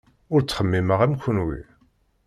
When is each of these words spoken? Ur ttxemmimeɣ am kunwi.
Ur 0.33 0.41
ttxemmimeɣ 0.41 0.99
am 1.05 1.13
kunwi. 1.21 1.59